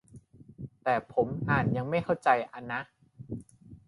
[0.83, 2.81] แต่ผมอ่านยังไม่เข้าใจอ่ะนะ